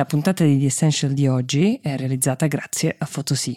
La 0.00 0.06
puntata 0.06 0.44
di 0.44 0.58
The 0.58 0.64
Essential 0.64 1.12
di 1.12 1.26
oggi 1.26 1.78
è 1.82 1.94
realizzata 1.94 2.46
grazie 2.46 2.96
a 2.96 3.06
Photosy. 3.06 3.54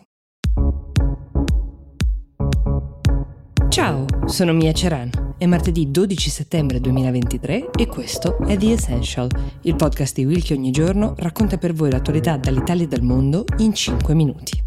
Ciao, 3.69 4.05
sono 4.26 4.52
Mia 4.52 4.74
Ceran. 4.74 5.36
È 5.38 5.46
martedì 5.46 5.90
12 5.90 6.29
settembre 6.29 6.82
2023 6.82 7.70
e 7.79 7.88
questo 7.88 8.40
è 8.40 8.58
The 8.58 8.74
Essential, 8.74 9.29
il 9.62 9.76
podcast 9.78 10.16
di 10.16 10.26
Will 10.26 10.44
che 10.44 10.54
ogni 10.54 10.71
giorno 10.71 11.14
racconta 11.16 11.58
per 11.58 11.71
voi 11.71 11.90
l'attualità 11.90 12.35
dall'Italia 12.35 12.83
e 12.83 12.87
dal 12.89 13.03
mondo 13.03 13.46
in 13.60 13.73
5 13.73 14.13
minuti. 14.13 14.63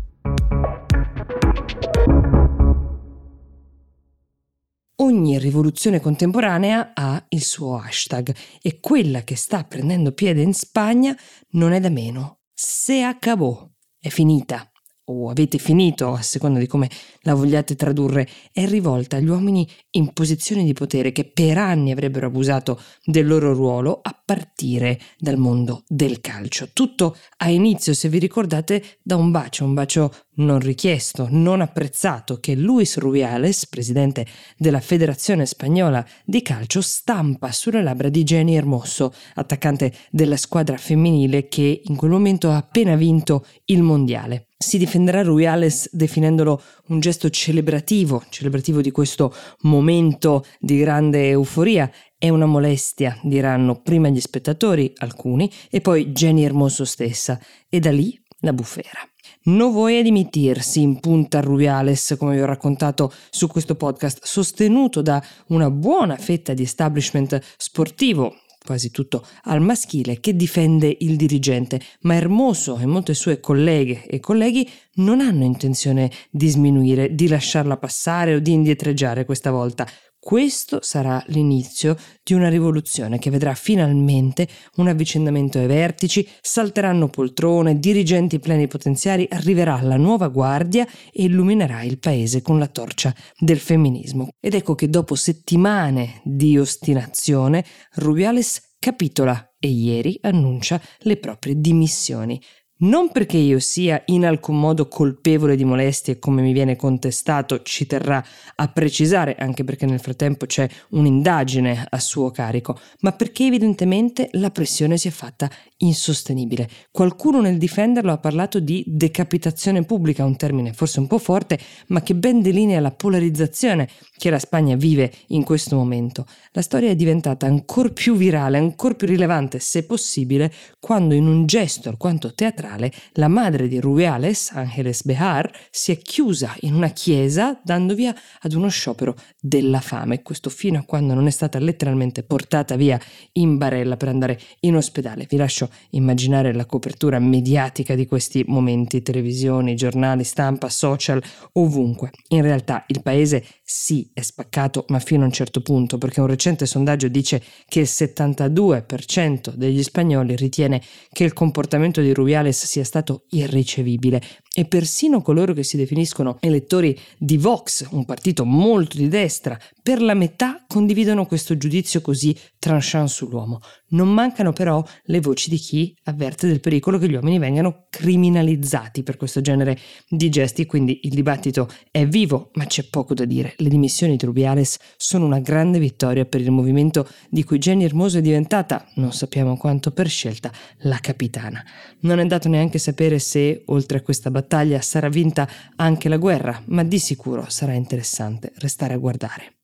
Ogni 5.17 5.39
rivoluzione 5.39 5.99
contemporanea 5.99 6.93
ha 6.93 7.25
il 7.31 7.43
suo 7.43 7.79
hashtag 7.79 8.35
e 8.61 8.81
quella 8.81 9.23
che 9.23 9.35
sta 9.35 9.65
prendendo 9.65 10.13
piede 10.13 10.43
in 10.43 10.53
Spagna 10.53 11.17
non 11.53 11.73
è 11.73 11.81
da 11.81 11.89
meno. 11.89 12.41
Se 12.53 13.01
acabò, 13.01 13.67
è 13.99 14.11
finita 14.11 14.71
o 15.09 15.31
avete 15.31 15.59
finito, 15.59 16.13
a 16.13 16.21
seconda 16.21 16.59
di 16.59 16.67
come 16.67 16.91
la 17.21 17.35
vogliate 17.35 17.77
tradurre, 17.77 18.29
è 18.53 18.67
rivolta 18.67 19.17
agli 19.17 19.29
uomini 19.29 19.69
in 19.93 20.13
posizioni 20.13 20.65
di 20.65 20.73
potere 20.73 21.13
che 21.13 21.25
per 21.25 21.59
anni 21.59 21.93
avrebbero 21.93 22.27
abusato 22.27 22.81
del 23.05 23.27
loro 23.27 23.53
ruolo 23.53 24.01
a 24.03 24.21
partire 24.23 25.01
dal 25.17 25.37
mondo 25.37 25.85
del 25.87 26.21
calcio. 26.21 26.71
Tutto 26.73 27.17
ha 27.39 27.49
inizio, 27.49 27.95
se 27.95 28.09
vi 28.09 28.19
ricordate, 28.19 28.99
da 29.03 29.17
un 29.17 29.31
bacio, 29.31 29.65
un 29.65 29.75
bacio 29.75 30.13
non 30.37 30.59
richiesto, 30.59 31.29
non 31.31 31.61
apprezzato, 31.61 32.39
che 32.41 32.55
Luis 32.55 32.99
Rubiales, 32.99 33.67
presidente 33.67 34.27
della 34.57 34.81
Federazione 34.81 35.47
Spagnola 35.47 36.05
di 36.25 36.43
Calcio, 36.43 36.81
stampa 36.81 37.53
sulle 37.53 37.83
labbra 37.83 38.09
di 38.09 38.23
Jenny 38.25 38.55
Hermoso, 38.55 39.13
attaccante 39.35 39.93
della 40.11 40.37
squadra 40.37 40.77
femminile 40.77 41.49
che 41.49 41.83
in 41.85 41.97
quel 41.97 42.11
momento 42.11 42.51
ha 42.51 42.57
appena 42.57 42.97
vinto 42.97 43.45
il 43.67 43.83
mondiale. 43.83 44.49
Si 44.59 44.79
difenderà 44.79 45.23
Rubiales 45.23 45.91
definendolo 45.93 46.63
un 46.89 47.01
gesto 47.01 47.29
celebrativo, 47.29 48.25
celebrativo 48.31 48.81
di 48.81 48.91
questo 48.91 49.35
momento 49.63 50.45
di 50.59 50.79
grande 50.79 51.29
euforia. 51.29 51.91
È 52.17 52.31
una 52.31 52.47
molestia, 52.47 53.19
diranno 53.23 53.83
prima 53.83 54.09
gli 54.09 54.21
spettatori, 54.21 54.93
alcuni, 54.97 55.51
e 55.71 55.83
poi 55.83 56.13
Jenny 56.13 56.45
Hermoso 56.45 56.87
stessa, 56.87 57.39
e 57.69 57.81
da 57.81 57.93
lì 57.93 58.19
la 58.41 58.55
bufera. 58.55 59.01
Non 59.47 59.71
vuoi 59.71 60.03
dimitirsi 60.03 60.81
in 60.81 60.99
punta 60.99 61.41
Rubiales, 61.41 62.17
come 62.19 62.35
vi 62.35 62.41
ho 62.41 62.47
raccontato 62.47 63.13
su 63.31 63.47
questo 63.47 63.77
podcast, 63.77 64.25
sostenuto 64.25 65.03
da 65.03 65.23
una 65.49 65.71
buona 65.71 66.17
fetta 66.17 66.53
di 66.53 66.65
establishment 66.65 67.41
sportivo, 67.57 68.35
quasi 68.65 68.91
tutto 68.91 69.25
al 69.45 69.61
maschile, 69.61 70.19
che 70.19 70.35
difende 70.35 70.97
il 70.99 71.15
dirigente, 71.15 71.81
ma 72.01 72.17
Hermoso 72.17 72.79
e 72.79 72.87
molte 72.87 73.15
sue 73.15 73.39
colleghe 73.39 74.05
e 74.07 74.19
colleghi 74.19 74.69
non 74.95 75.21
hanno 75.21 75.45
intenzione 75.45 76.11
di 76.29 76.49
sminuire, 76.49 77.15
di 77.15 77.29
lasciarla 77.29 77.77
passare 77.77 78.35
o 78.35 78.41
di 78.41 78.51
indietreggiare 78.51 79.25
questa 79.25 79.53
volta. 79.53 79.87
Questo 80.27 80.81
sarà 80.83 81.23
l'inizio 81.29 81.97
di 82.25 82.35
una 82.35 82.49
rivoluzione 82.49 83.21
che 83.21 83.31
vedrà 83.31 83.55
finalmente 83.55 84.49
un 84.79 84.89
avvicendamento 84.89 85.61
ai 85.61 85.69
vertici, 85.69 86.29
salteranno 86.41 87.07
poltrone, 87.07 87.79
dirigenti 87.79 88.41
plenipotenziari, 88.41 89.29
arriverà 89.31 89.81
la 89.83 89.97
nuova 89.97 90.27
guardia 90.27 90.85
e 91.13 91.23
illuminerà 91.23 91.85
il 91.85 92.01
paese 92.01 92.43
con 92.43 92.59
la 92.59 92.67
torcia 92.67 93.15
del 93.39 93.61
femminismo. 93.61 94.31
Ed 94.41 94.55
ecco 94.55 94.75
che 94.75 94.91
dopo 94.91 95.15
settimane 95.15 96.23
di 96.25 96.59
ostinazione, 96.59 97.65
Rubiales 97.93 98.75
capitola 98.81 99.55
e 99.61 99.69
ieri 99.69 100.19
annuncia 100.23 100.81
le 101.03 101.19
proprie 101.19 101.55
dimissioni. 101.57 102.43
Non 102.79 103.11
perché 103.11 103.39
io 103.39 103.59
sia 103.59 104.03
in 104.09 104.27
alcun 104.27 104.61
modo 104.61 104.87
colpevole 104.87 105.57
di 105.57 105.65
molestie 105.65 106.19
come 106.19 106.43
mi 106.43 106.53
viene 106.53 106.77
contestato, 106.77 107.63
ci 107.63 107.87
terrà 107.87 108.23
a 108.55 108.69
precisare, 108.69 109.35
anche 109.35 109.65
perché 109.65 109.87
nel 109.87 109.99
frattempo 109.99 110.45
c'è 110.45 110.69
un'indagine 110.91 111.87
a 111.89 111.99
suo 111.99 112.31
carico, 112.31 112.79
ma 113.01 113.13
perché 113.13 113.47
evidentemente 113.47 114.29
la 114.33 114.51
pressione 114.51 114.99
si 114.99 115.09
è 115.09 115.11
fatta 115.11 115.51
insostenibile. 115.79 116.69
Qualcuno 116.91 117.41
nel 117.41 117.57
difenderlo 117.57 118.13
ha 118.13 118.19
parlato 118.19 118.61
di 118.61 118.85
decapitazione 118.87 119.85
pubblica, 119.85 120.27
un 120.27 120.37
termine 120.37 120.75
forse 120.75 121.01
un 121.01 121.07
po' 121.07 121.19
forte, 121.19 121.59
ma 121.87 122.03
che 122.03 122.15
ben 122.15 122.43
delinea 122.43 122.81
la 122.81 122.91
polarizzazione 122.91 123.89
che 124.19 124.29
la 124.29 124.39
Spagna 124.39 124.77
vive 124.77 125.11
in 125.29 125.45
questo 125.45 125.77
momento. 125.77 126.27
La 126.53 126.63
storia 126.63 126.91
è 126.91 126.95
diventata 126.95 127.47
ancora 127.47 127.89
più 127.89 128.17
virale, 128.17 128.59
ancora 128.59 128.93
più 128.93 129.07
rilevante, 129.07 129.61
se 129.61 129.85
possibile, 129.85 130.53
quando 130.79 131.15
in 131.15 131.27
un 131.27 131.47
gesto 131.47 131.89
alquanto 131.89 132.35
teatrale 132.35 132.65
la 133.13 133.29
madre 133.29 133.69
di 133.69 133.81
Rubiales, 133.81 134.51
Angeles 134.53 135.05
Behar, 135.05 135.51
si 135.71 135.93
è 135.93 135.99
chiusa 135.99 136.55
in 136.61 136.75
una 136.75 136.89
chiesa 136.89 137.59
dando 137.63 137.95
via 137.95 138.15
ad 138.41 138.53
uno 138.53 138.69
sciopero 138.69 139.15
della 139.41 139.81
fame, 139.81 140.23
questo 140.23 140.51
fino 140.51 140.79
a 140.79 140.85
quando 140.85 141.15
non 141.15 141.27
è 141.27 141.31
stata 141.31 141.59
letteralmente 141.59 142.23
portata 142.23 142.77
via 142.77 142.99
in 143.33 143.57
barella 143.57 143.97
per 143.97 144.09
andare 144.09 144.39
in 144.61 144.77
ospedale. 144.77 145.27
Vi 145.29 145.37
lascio 145.37 145.71
immaginare 145.91 146.53
la 146.53 146.67
copertura 146.67 147.19
mediatica 147.19 147.95
di 147.95 148.07
questi 148.07 148.45
momenti, 148.47 149.03
televisioni, 149.03 149.75
giornali, 149.77 150.25
stampa, 150.25 150.69
social, 150.69 151.23
ovunque. 151.53 152.11
In 152.29 152.43
realtà 152.43 152.85
il 152.89 153.03
paese 153.03 153.45
sì 153.69 154.09
è 154.15 154.21
spaccato, 154.21 154.85
ma 154.91 155.01
fino 155.01 155.23
a 155.23 155.27
un 155.27 155.33
certo 155.33 155.61
punto, 155.61 155.99
perché 155.99 156.21
un 156.21 156.29
recente 156.29 156.67
sondaggio 156.67 157.09
dice 157.09 157.43
che 157.67 157.81
il 157.81 157.89
72% 157.91 159.53
degli 159.55 159.83
spagnoli 159.83 160.37
ritiene 160.37 160.81
che 161.11 161.25
il 161.25 161.33
comportamento 161.33 162.01
di 162.01 162.15
Rubiales 162.15 162.65
sia 162.65 162.85
stato 162.85 163.25
irricevibile 163.31 164.23
e 164.55 164.67
persino 164.67 165.21
coloro 165.21 165.53
che 165.53 165.65
si 165.65 165.77
definiscono 165.77 166.37
elettori 166.41 166.97
di 167.19 167.39
Vox, 167.39 167.89
un 167.91 168.05
partito 168.05 168.45
molto 168.45 168.99
di 168.99 169.09
destra, 169.09 169.59
per 169.83 170.01
la 170.01 170.15
metà 170.15 170.65
condividono 170.65 171.27
questo 171.27 171.57
giudizio 171.57 172.01
così 172.01 172.39
tranchant 172.61 173.09
sull'uomo. 173.09 173.61
Non 173.89 174.13
mancano 174.13 174.53
però 174.53 174.83
le 175.05 175.21
voci 175.21 175.49
di 175.49 175.59
chi 175.59 175.97
avverte 176.05 176.49
del 176.49 176.61
pericolo 176.61 176.99
che 176.99 177.09
gli 177.09 177.15
uomini 177.15 177.39
vengano 177.39 177.87
criminalizzati 177.89 179.05
per 179.05 179.17
questo 179.17 179.41
genere 179.41 179.79
di 180.09 180.29
gesti, 180.29 180.67
quindi 180.67 181.01
il 181.03 181.11
dibattito 181.11 181.69
è 181.91 182.05
vivo, 182.05 182.51
ma 182.55 182.65
c'è 182.65 182.85
poco 182.89 183.15
da 183.15 183.25
dire. 183.25 183.55
Le 183.59 183.69
dimissioni 183.69 184.17
di 184.17 184.27
Rubiales 184.27 184.77
sono 184.97 185.25
una 185.25 185.39
grande 185.39 185.79
vittoria 185.79 186.25
per 186.25 186.41
il 186.41 186.51
movimento 186.51 187.09
di 187.31 187.45
cui 187.45 187.59
Jenny 187.59 187.85
Hermoso 187.85 188.19
è 188.19 188.23
diventata, 188.23 188.85
non 188.97 189.13
sappiamo 189.13 189.57
quanto 189.57 189.93
per 189.93 190.09
scelta, 190.09 190.51
la 190.79 190.99
capitana. 190.99 191.65
Non 192.01 192.19
è 192.19 192.27
dato 192.27 192.49
neanche 192.49 192.79
sapere 192.79 193.21
se, 193.21 193.63
oltre 193.67 193.99
a 193.99 194.03
questa 194.03 194.31
battaglia, 194.31 194.81
sarà 194.81 195.09
vinta 195.09 195.49
anche 195.77 196.09
la 196.09 196.17
guerra, 196.17 196.61
ma 196.67 196.83
di 196.83 196.99
sicuro 196.99 197.45
sarà 197.49 197.75
interessante 197.75 198.53
restare 198.57 198.95
a 198.95 198.99
guardare. 198.99 199.59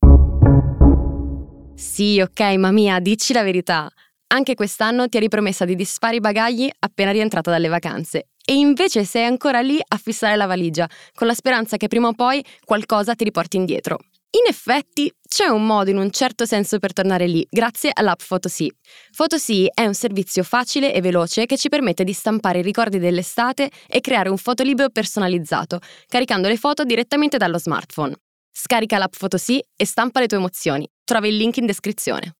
Sì, 1.74 2.20
ok, 2.20 2.40
ma 2.58 2.70
Mia, 2.70 3.00
dici 3.00 3.32
la 3.32 3.42
verità. 3.42 3.90
Anche 4.34 4.54
quest'anno 4.54 5.08
ti 5.08 5.18
eri 5.18 5.28
promessa 5.28 5.66
di 5.66 5.74
disfare 5.74 6.16
i 6.16 6.20
bagagli 6.20 6.66
appena 6.78 7.10
rientrata 7.10 7.50
dalle 7.50 7.68
vacanze. 7.68 8.28
E 8.42 8.54
invece 8.54 9.04
sei 9.04 9.26
ancora 9.26 9.60
lì 9.60 9.78
a 9.86 9.98
fissare 9.98 10.36
la 10.36 10.46
valigia, 10.46 10.88
con 11.14 11.26
la 11.26 11.34
speranza 11.34 11.76
che 11.76 11.86
prima 11.86 12.08
o 12.08 12.14
poi 12.14 12.42
qualcosa 12.64 13.14
ti 13.14 13.24
riporti 13.24 13.58
indietro. 13.58 13.98
In 14.30 14.48
effetti, 14.48 15.12
c'è 15.28 15.48
un 15.48 15.66
modo 15.66 15.90
in 15.90 15.98
un 15.98 16.10
certo 16.10 16.46
senso 16.46 16.78
per 16.78 16.94
tornare 16.94 17.26
lì, 17.26 17.46
grazie 17.50 17.90
all'app 17.92 18.20
Photosy. 18.26 18.70
Photosy 19.14 19.68
è 19.72 19.84
un 19.84 19.92
servizio 19.92 20.42
facile 20.42 20.94
e 20.94 21.02
veloce 21.02 21.44
che 21.44 21.58
ci 21.58 21.68
permette 21.68 22.02
di 22.02 22.14
stampare 22.14 22.60
i 22.60 22.62
ricordi 22.62 22.98
dell'estate 22.98 23.70
e 23.86 24.00
creare 24.00 24.30
un 24.30 24.38
fotolibro 24.38 24.88
personalizzato, 24.88 25.78
caricando 26.06 26.48
le 26.48 26.56
foto 26.56 26.84
direttamente 26.84 27.36
dallo 27.36 27.58
smartphone. 27.58 28.16
Scarica 28.50 28.96
l'app 28.96 29.12
Photosy 29.18 29.60
e 29.76 29.84
stampa 29.84 30.20
le 30.20 30.26
tue 30.26 30.38
emozioni. 30.38 30.88
Trovi 31.04 31.28
il 31.28 31.36
link 31.36 31.58
in 31.58 31.66
descrizione. 31.66 32.36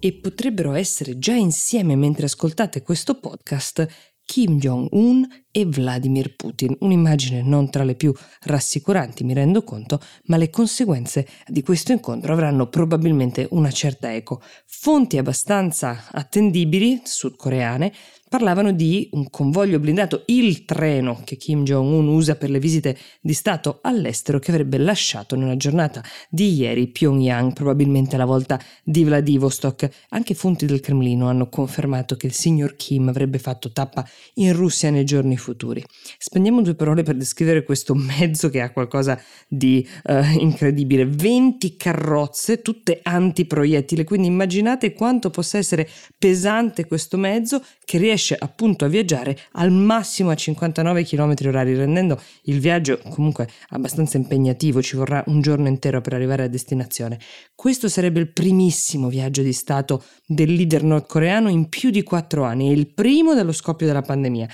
E 0.00 0.12
potrebbero 0.14 0.74
essere 0.74 1.18
già 1.18 1.34
insieme 1.34 1.96
mentre 1.96 2.26
ascoltate 2.26 2.82
questo 2.82 3.18
podcast 3.18 3.86
Kim 4.24 4.58
Jong-un 4.58 5.26
e 5.50 5.64
Vladimir 5.64 6.34
Putin. 6.36 6.76
Un'immagine 6.80 7.42
non 7.42 7.70
tra 7.70 7.84
le 7.84 7.94
più 7.94 8.12
rassicuranti, 8.42 9.24
mi 9.24 9.34
rendo 9.34 9.62
conto, 9.62 10.00
ma 10.24 10.36
le 10.36 10.50
conseguenze 10.50 11.26
di 11.46 11.62
questo 11.62 11.92
incontro 11.92 12.32
avranno 12.32 12.68
probabilmente 12.68 13.46
una 13.50 13.70
certa 13.70 14.14
eco. 14.14 14.40
Fonti 14.66 15.18
abbastanza 15.18 16.04
attendibili, 16.10 17.00
sudcoreane, 17.04 17.92
parlavano 18.28 18.72
di 18.72 19.08
un 19.12 19.30
convoglio 19.30 19.78
blindato, 19.78 20.24
il 20.26 20.66
treno 20.66 21.22
che 21.24 21.36
Kim 21.36 21.64
Jong-un 21.64 22.08
usa 22.08 22.36
per 22.36 22.50
le 22.50 22.58
visite 22.58 22.96
di 23.22 23.32
Stato 23.32 23.78
all'estero 23.82 24.38
che 24.38 24.50
avrebbe 24.50 24.76
lasciato 24.76 25.34
nella 25.34 25.56
giornata 25.56 26.04
di 26.28 26.54
ieri 26.54 26.88
Pyongyang, 26.88 27.54
probabilmente 27.54 28.18
la 28.18 28.26
volta 28.26 28.60
di 28.84 29.02
Vladivostok. 29.02 29.88
Anche 30.10 30.34
fonti 30.34 30.66
del 30.66 30.80
Cremlino 30.80 31.28
hanno 31.28 31.48
confermato 31.48 32.16
che 32.16 32.26
il 32.26 32.34
signor 32.34 32.76
Kim 32.76 33.08
avrebbe 33.08 33.38
fatto 33.38 33.72
tappa 33.72 34.06
in 34.34 34.52
Russia 34.52 34.90
nei 34.90 35.04
giorni 35.04 35.36
futuri. 35.38 35.84
Spendiamo 36.18 36.62
due 36.62 36.74
parole 36.74 37.02
per 37.02 37.16
descrivere 37.16 37.62
questo 37.62 37.94
mezzo 37.94 38.50
che 38.50 38.60
ha 38.60 38.70
qualcosa 38.70 39.20
di 39.46 39.86
uh, 40.04 40.22
incredibile. 40.38 41.06
20 41.06 41.76
carrozze, 41.76 42.62
tutte 42.62 43.00
antiproiettile, 43.02 44.04
quindi 44.04 44.26
immaginate 44.26 44.92
quanto 44.92 45.30
possa 45.30 45.58
essere 45.58 45.88
pesante 46.18 46.86
questo 46.86 47.16
mezzo 47.16 47.62
che 47.84 47.98
riesce 47.98 48.36
appunto 48.38 48.84
a 48.84 48.88
viaggiare 48.88 49.38
al 49.52 49.70
massimo 49.72 50.30
a 50.30 50.34
59 50.34 51.04
km 51.04 51.34
orari, 51.46 51.74
rendendo 51.74 52.20
il 52.44 52.60
viaggio 52.60 52.98
comunque 53.10 53.48
abbastanza 53.70 54.16
impegnativo, 54.16 54.82
ci 54.82 54.96
vorrà 54.96 55.22
un 55.26 55.40
giorno 55.40 55.68
intero 55.68 56.00
per 56.00 56.12
arrivare 56.12 56.44
a 56.44 56.48
destinazione. 56.48 57.18
Questo 57.54 57.88
sarebbe 57.88 58.20
il 58.20 58.28
primissimo 58.28 59.08
viaggio 59.08 59.42
di 59.42 59.52
Stato 59.52 60.02
del 60.26 60.52
leader 60.52 60.82
nordcoreano 60.82 61.48
in 61.48 61.68
più 61.68 61.90
di 61.90 62.02
quattro 62.02 62.44
anni, 62.44 62.70
il 62.70 62.86
primo 62.88 63.34
dallo 63.34 63.52
scoppio 63.52 63.86
della 63.86 64.02
pandemia. 64.02 64.48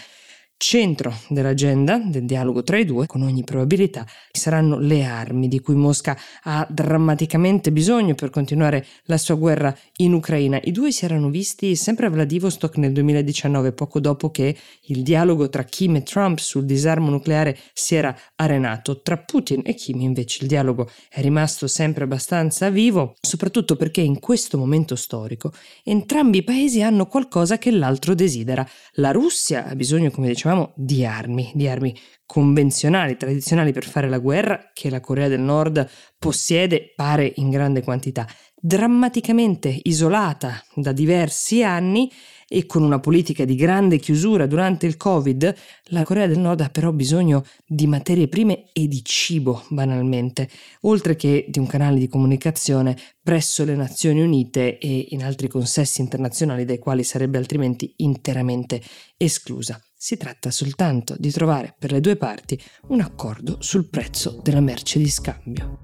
Centro 0.67 1.15
dell'agenda 1.29 1.99
del 1.99 2.25
dialogo 2.25 2.63
tra 2.63 2.79
i 2.79 2.87
due, 2.87 3.05
con 3.07 3.21
ogni 3.21 3.45
probabilità, 3.45 4.07
saranno 4.33 4.79
le 4.79 5.05
armi 5.05 5.47
di 5.47 5.61
cui 5.61 5.75
Mosca 5.75 6.19
ha 6.45 6.67
drammaticamente 6.71 7.71
bisogno 7.71 8.15
per 8.15 8.31
continuare 8.31 8.85
la 9.05 9.19
sua 9.19 9.35
guerra 9.35 9.77
in 9.99 10.15
Ucraina. 10.15 10.59
I 10.65 10.73
due 10.73 10.91
si 10.91 11.05
erano 11.05 11.29
visti 11.29 11.77
sempre 11.77 12.07
a 12.07 12.09
Vladivostok 12.09 12.79
nel 12.79 12.93
2019, 12.93 13.73
poco 13.73 14.01
dopo 14.01 14.31
che 14.31 14.57
il 14.85 15.03
dialogo 15.03 15.51
tra 15.51 15.65
Kim 15.65 15.97
e 15.97 16.03
Trump 16.03 16.39
sul 16.39 16.65
disarmo 16.65 17.11
nucleare 17.11 17.59
si 17.75 17.95
era 17.95 18.17
arenato. 18.37 19.03
Tra 19.03 19.19
Putin 19.19 19.61
e 19.67 19.75
Kim 19.75 20.01
invece 20.01 20.39
il 20.41 20.49
dialogo 20.49 20.89
è 21.11 21.21
rimasto 21.21 21.67
sempre 21.67 22.05
abbastanza 22.05 22.71
vivo, 22.71 23.17
soprattutto 23.21 23.77
perché 23.77 24.01
in 24.01 24.19
questo 24.19 24.57
momento 24.57 24.97
storico 24.97 25.53
entrambi 25.85 26.39
i 26.39 26.43
paesi 26.43 26.81
hanno 26.81 27.07
qualcosa 27.07 27.59
che 27.59 27.71
l'altro 27.71 28.15
desidera. 28.15 28.67
La 28.95 29.11
Russia 29.11 29.67
ha 29.67 29.75
bisogno, 29.77 30.11
come 30.11 30.29
dicevamo, 30.29 30.53
dicevamo, 30.55 30.73
di 30.77 31.05
armi, 31.05 31.51
di 31.55 31.69
armi 31.69 31.95
convenzionali, 32.25 33.17
tradizionali 33.17 33.73
per 33.73 33.85
fare 33.85 34.09
la 34.09 34.19
guerra, 34.19 34.71
che 34.73 34.89
la 34.89 35.01
Corea 35.01 35.29
del 35.29 35.41
Nord 35.41 35.89
possiede, 36.19 36.93
pare 36.95 37.31
in 37.37 37.51
grande 37.51 37.83
quantità, 37.83 38.27
drammaticamente 38.55 39.77
isolata 39.83 40.63
da 40.75 40.93
diversi 40.93 41.63
anni 41.63 42.11
e 42.49 42.67
con 42.67 42.83
una 42.83 43.01
politica 43.01 43.45
di 43.45 43.55
grande 43.55 43.99
chiusura 43.99 44.47
durante 44.47 44.87
il 44.87 44.97
Covid, 44.97 45.55
la 45.89 46.05
Corea 46.05 46.27
del 46.27 46.39
Nord 46.39 46.61
ha 46.61 46.69
però 46.69 46.93
bisogno 46.93 47.45
di 47.67 47.87
materie 47.87 48.29
prime 48.29 48.71
e 48.73 48.89
di 48.89 49.03
cibo, 49.05 49.65
banalmente, 49.69 50.49
oltre 50.83 51.17
che 51.17 51.47
di 51.49 51.59
un 51.59 51.67
canale 51.67 51.99
di 51.99 52.09
comunicazione 52.09 52.97
presso 53.23 53.65
le 53.65 53.75
Nazioni 53.75 54.21
Unite 54.21 54.79
e 54.79 55.09
in 55.11 55.25
altri 55.25 55.49
consessi 55.49 56.01
internazionali 56.01 56.65
dai 56.65 56.79
quali 56.79 57.05
sarebbe 57.05 57.39
altrimenti 57.39 57.95
interamente 57.99 58.81
esclusa. 59.17 59.81
Si 59.97 60.17
tratta 60.17 60.51
soltanto 60.51 61.17
di 61.19 61.31
trovare 61.31 61.75
per 61.79 61.91
le 61.93 62.01
due 62.01 62.17
parti 62.17 62.61
un 62.89 63.01
accordo 63.01 63.57
sul 63.61 63.89
prezzo 63.89 64.41
della 64.43 64.61
merce 64.61 64.99
di 64.99 65.09
scambio. 65.09 65.84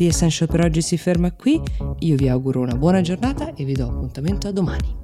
The 0.00 0.06
Essential 0.06 0.48
per 0.48 0.60
oggi 0.60 0.80
si 0.80 0.96
ferma 0.96 1.30
qui, 1.30 1.60
io 1.98 2.16
vi 2.16 2.26
auguro 2.26 2.60
una 2.60 2.74
buona 2.74 3.02
giornata 3.02 3.52
e 3.52 3.64
vi 3.64 3.74
do 3.74 3.86
appuntamento 3.86 4.48
a 4.48 4.50
domani. 4.50 4.99